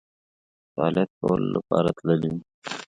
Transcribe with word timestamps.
د 0.03 0.03
فعالیت 0.73 1.09
کولو 1.19 1.47
لپاره 1.55 1.89
تللي 1.97 2.29
وو. 2.31 2.41